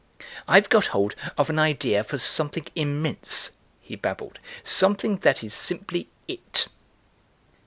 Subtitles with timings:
[0.47, 6.09] "I've got hold of an idea for something immense," he babbled, "something that is simply
[6.27, 6.69] It."